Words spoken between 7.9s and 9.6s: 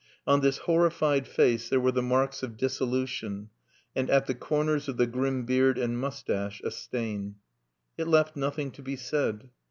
It left nothing to be said.